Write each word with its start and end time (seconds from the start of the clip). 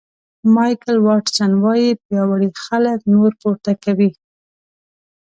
مایکل 0.55 0.97
واټسن 1.07 1.51
وایي 1.63 1.89
پیاوړي 2.05 2.49
خلک 2.63 2.99
نور 3.13 3.31
پورته 3.41 3.71
کوي. 3.83 4.09